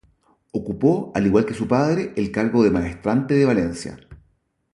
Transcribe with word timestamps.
Ocupó 0.51 1.11
al 1.13 1.27
igual 1.27 1.45
que 1.45 1.53
su 1.53 1.67
padre 1.67 2.11
el 2.15 2.31
cargo 2.31 2.63
de 2.63 2.71
Maestrante 2.71 3.35
de 3.35 3.45
Valencia. 3.45 3.99